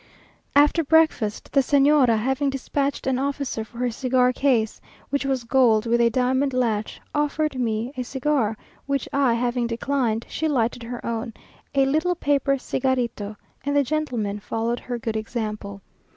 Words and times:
After 0.55 0.83
breakfast, 0.83 1.51
the 1.51 1.59
Señora 1.59 2.17
having 2.17 2.49
despatched 2.49 3.05
an 3.05 3.19
officer 3.19 3.63
for 3.63 3.77
her 3.77 3.91
cigar 3.91 4.33
case, 4.33 4.81
which 5.11 5.25
was 5.27 5.43
gold, 5.43 5.85
with 5.85 6.01
a 6.01 6.09
diamond 6.09 6.53
latch, 6.55 6.99
offered 7.13 7.59
me 7.59 7.93
a 7.95 8.01
cigar, 8.01 8.57
which 8.87 9.07
I 9.13 9.35
having 9.35 9.67
declined, 9.67 10.25
she 10.27 10.47
lighted 10.47 10.81
her 10.81 11.05
own, 11.05 11.35
a 11.75 11.85
little 11.85 12.15
paper 12.15 12.55
"cigarito," 12.57 13.35
and 13.63 13.75
the 13.75 13.83
gentlemen 13.83 14.39
followed 14.39 14.79
her 14.79 14.97
good 14.97 15.15
example. 15.15 15.81